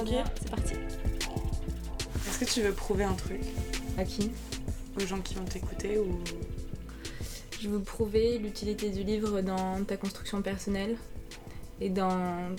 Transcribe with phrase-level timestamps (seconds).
[0.00, 0.74] Ok, c'est parti.
[2.26, 3.40] Est-ce que tu veux prouver un truc
[3.96, 4.30] À qui
[4.96, 6.20] aux gens qui vont t'écouter ou
[7.60, 10.96] Je veux prouver l'utilité du livre dans ta construction personnelle
[11.80, 12.54] et dans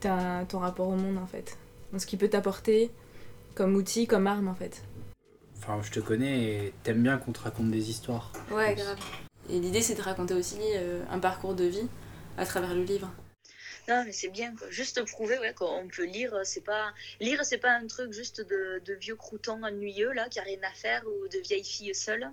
[0.00, 1.56] ta, ton rapport au monde en fait.
[1.92, 2.90] Dans ce qui peut t'apporter
[3.54, 4.82] comme outil, comme arme en fait.
[5.58, 8.32] Enfin, je te connais et t'aimes bien qu'on te raconte des histoires.
[8.50, 8.98] Ouais, grave.
[9.50, 11.88] Et l'idée c'est de raconter aussi euh, un parcours de vie
[12.36, 13.08] à travers le livre.
[13.88, 14.68] Non, mais c'est bien, quoi.
[14.70, 16.34] Juste prouver ouais, qu'on peut lire.
[16.44, 20.38] C'est pas lire, c'est pas un truc juste de, de vieux croutons ennuyeux là, qui
[20.38, 22.30] a rien à faire ou de vieilles filles seules.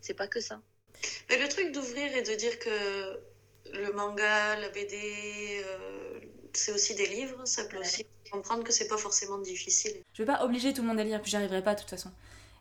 [0.00, 0.60] C'est pas que ça.
[1.28, 3.20] Mais le truc d'ouvrir et de dire que
[3.72, 6.20] le manga, la BD, euh,
[6.52, 7.82] c'est aussi des livres, ça peut Ouais.
[7.86, 10.02] aussi comprendre que c'est pas forcément difficile.
[10.12, 11.90] Je vais pas obliger tout le monde à lire, puis j'y arriverai pas de toute
[11.90, 12.10] façon.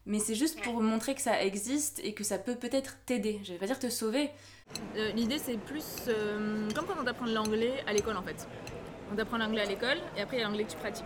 [0.10, 3.40] Mais c'est juste pour montrer que ça existe et que ça peut peut-être t'aider.
[3.44, 4.30] Je vais pas dire te sauver.
[4.98, 8.48] Euh, L'idée c'est plus euh, comme quand on t'apprend l'anglais à l'école en fait.
[9.12, 11.06] On t'apprend l'anglais à l'école et après il y a l'anglais que tu pratiques.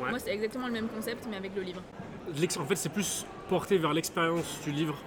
[0.00, 0.10] Ouais.
[0.10, 1.82] Moi c'est exactement le même concept mais avec le livre.
[2.58, 4.98] En fait, c'est plus porté vers l'expérience du livre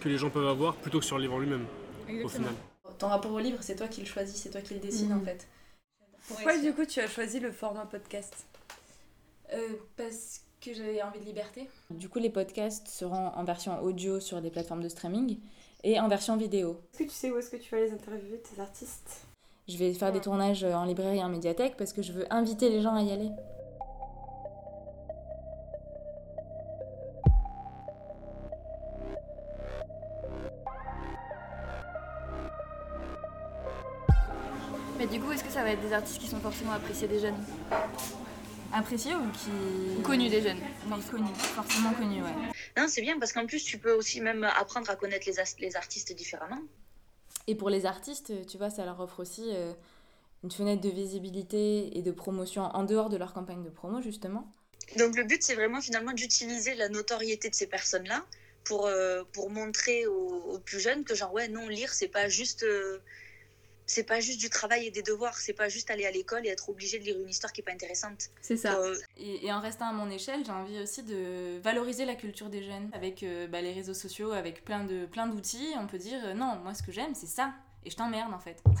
[0.00, 1.66] que les gens peuvent avoir plutôt que sur le livre en lui-même,
[2.24, 2.52] au final.
[2.98, 5.18] Ton rapport au livre c'est toi qui le choisis, c'est toi qui le décides Mhm.
[5.18, 5.46] en fait.
[6.28, 8.34] Pourquoi du coup tu as choisi le format podcast
[9.52, 11.68] Euh, parce que j'avais envie de liberté.
[11.90, 15.38] Du coup, les podcasts seront en version audio sur des plateformes de streaming
[15.82, 16.80] et en version vidéo.
[16.92, 19.26] Est-ce que tu sais où est-ce que tu vas les interviewer tes artistes?
[19.68, 22.68] Je vais faire des tournages en librairie et en médiathèque parce que je veux inviter
[22.68, 23.30] les gens à y aller.
[34.98, 37.18] Mais du coup, est-ce que ça va être des artistes qui sont forcément appréciés des
[37.18, 37.34] jeunes
[38.74, 39.50] Appréciés ou qui.
[39.98, 41.28] Ou connus des jeunes Oui, connus.
[41.34, 42.32] Forcément connus, ouais.
[42.76, 45.34] Non, c'est bien parce qu'en plus, tu peux aussi même apprendre à connaître les,
[45.66, 46.60] les artistes différemment.
[47.46, 49.72] Et pour les artistes, tu vois, ça leur offre aussi euh,
[50.42, 54.50] une fenêtre de visibilité et de promotion en dehors de leur campagne de promo, justement.
[54.96, 58.24] Donc le but, c'est vraiment finalement d'utiliser la notoriété de ces personnes-là
[58.64, 62.28] pour, euh, pour montrer aux, aux plus jeunes que genre, ouais, non, lire, c'est pas
[62.28, 62.62] juste...
[62.62, 62.98] euh,
[63.86, 66.50] c'est pas juste du travail et des devoirs, c'est pas juste aller à l'école et
[66.50, 68.30] être obligé de lire une histoire qui est pas intéressante.
[68.40, 68.78] C'est ça.
[68.78, 72.48] Euh, Et, et en restant à mon échelle, j'ai envie aussi de valoriser la culture
[72.48, 75.74] des jeunes avec euh, bah, les réseaux sociaux, avec plein de plein d'outils.
[75.78, 77.52] On peut dire euh, non, moi ce que j'aime c'est ça,
[77.84, 78.62] et je t'emmerde en fait.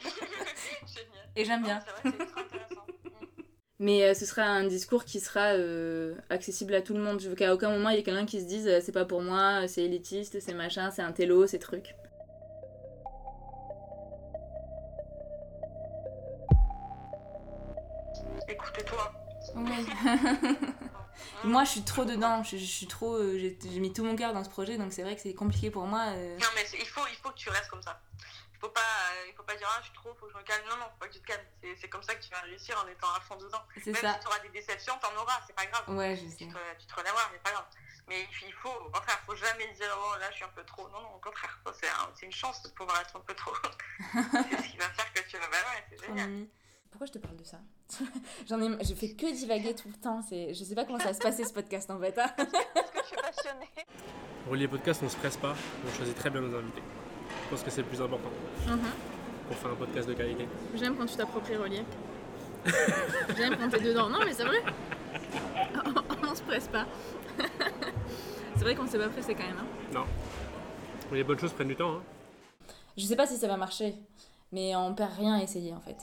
[1.36, 1.80] et j'aime bien.
[3.82, 7.18] Mais euh, ce sera un discours qui sera euh, accessible à tout le monde.
[7.18, 9.06] Je veux qu'à aucun moment il y ait quelqu'un qui se dise euh, c'est pas
[9.06, 11.94] pour moi, c'est élitiste, c'est machin, c'est un télo, c'est truc.
[18.50, 19.12] Écoutez-toi.
[19.54, 19.86] Oui.
[21.44, 24.32] moi je suis trop dedans, je, je suis trop, euh, j'ai mis tout mon cœur
[24.32, 26.06] dans ce projet, donc c'est vrai que c'est compliqué pour moi.
[26.08, 26.36] euh.
[26.38, 28.00] Non, mais il faut, il faut que tu restes comme ça.
[28.54, 30.36] Il faut pas, euh, il faut pas dire ah je suis trop, faut que je
[30.38, 30.62] me calme.
[30.68, 31.40] Non, non, faut pas que tu te calmes.
[31.80, 33.62] C'est, comme ça que tu vas réussir en étant à fond dedans.
[33.86, 34.12] Même ça.
[34.14, 35.84] si tu auras des déceptions, t'en auras, c'est pas grave.
[35.96, 36.36] Ouais, je sais.
[36.36, 37.64] Tu te, tu te relèveras, mais pas grave.
[38.08, 40.86] Mais il faut, au contraire, faut jamais dire oh là je suis un peu trop.
[40.90, 43.52] Non, non, au contraire, c'est, un- une chance de pouvoir être un peu trop.
[44.12, 45.46] c'est ce qui va faire que tu vas.
[45.48, 46.46] Bah ouais, c'est génial.
[46.90, 47.58] Pourquoi je te parle de ça?
[48.48, 50.20] J'en ai, je fais que divaguer tout le temps.
[50.28, 52.18] C'est, je sais pas comment ça va se passer ce podcast en fait.
[52.18, 52.26] hein.
[52.36, 52.50] Parce
[52.90, 53.68] que je suis passionnée.
[54.48, 55.54] Relier podcast, on se presse pas,
[55.86, 56.82] on choisit très bien nos invités.
[57.44, 58.28] Je pense que c'est le plus important
[59.48, 60.46] pour faire un podcast de qualité.
[60.74, 61.82] J'aime quand tu t'appropries relier.
[63.36, 64.08] J'aime quand t'es dedans.
[64.08, 64.62] Non mais c'est vrai.
[66.30, 66.86] On se presse pas.
[68.56, 69.58] c'est vrai qu'on s'est pas pressé quand même.
[69.58, 69.66] hein.
[69.94, 70.04] Non.
[71.10, 71.94] Mais les bonnes choses prennent du temps.
[71.96, 72.02] Hein.
[72.96, 73.94] Je sais pas si ça va marcher,
[74.52, 75.96] mais on perd rien à essayer en fait.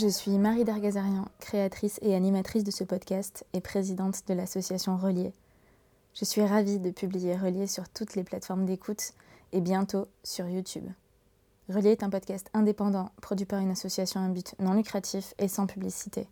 [0.00, 5.32] Je suis Marie Dargazarian, créatrice et animatrice de ce podcast et présidente de l'association Relier.
[6.14, 9.14] Je suis ravie de publier Relier sur toutes les plateformes d'écoute
[9.50, 10.86] et bientôt sur YouTube.
[11.68, 15.66] Relier est un podcast indépendant produit par une association à but non lucratif et sans
[15.66, 16.28] publicité.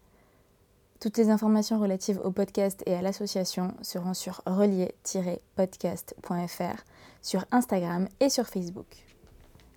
[1.01, 6.85] Toutes les informations relatives au podcast et à l'association seront sur relier-podcast.fr,
[7.21, 9.05] sur Instagram et sur Facebook.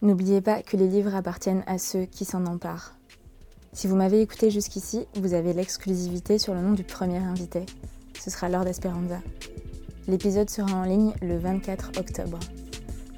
[0.03, 2.98] N'oubliez pas que les livres appartiennent à ceux qui s'en emparent.
[3.71, 7.65] Si vous m'avez écouté jusqu'ici, vous avez l'exclusivité sur le nom du premier invité.
[8.19, 9.21] Ce sera Lord Esperanza.
[10.07, 12.39] L'épisode sera en ligne le 24 octobre.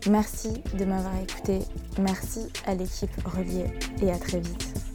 [0.09, 1.59] Merci de m'avoir écouté,
[1.99, 3.65] merci à l'équipe Relier
[4.01, 4.90] et à très vite.